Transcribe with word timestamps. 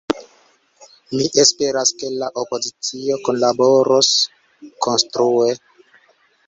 Mi 1.15 1.27
esperas, 1.43 1.91
ke 1.99 2.11
la 2.23 2.31
opozicio 2.45 3.21
kunlaboros 3.29 4.13
konstrue. 4.87 5.51